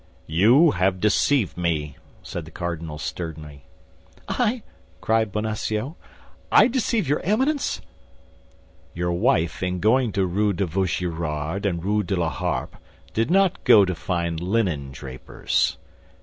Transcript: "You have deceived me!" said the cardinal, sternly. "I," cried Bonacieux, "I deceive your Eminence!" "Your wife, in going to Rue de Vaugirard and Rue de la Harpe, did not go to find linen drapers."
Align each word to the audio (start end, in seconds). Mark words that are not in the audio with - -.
"You 0.25 0.71
have 0.71 0.99
deceived 0.99 1.55
me!" 1.59 1.95
said 2.23 2.45
the 2.45 2.49
cardinal, 2.49 2.97
sternly. 2.97 3.65
"I," 4.27 4.63
cried 4.99 5.31
Bonacieux, 5.31 5.93
"I 6.51 6.67
deceive 6.67 7.07
your 7.07 7.19
Eminence!" 7.19 7.81
"Your 8.95 9.11
wife, 9.11 9.61
in 9.61 9.79
going 9.79 10.11
to 10.13 10.25
Rue 10.25 10.53
de 10.53 10.65
Vaugirard 10.65 11.67
and 11.67 11.85
Rue 11.85 12.01
de 12.01 12.15
la 12.15 12.29
Harpe, 12.29 12.77
did 13.13 13.29
not 13.29 13.63
go 13.63 13.85
to 13.85 13.93
find 13.93 14.39
linen 14.39 14.91
drapers." 14.91 15.77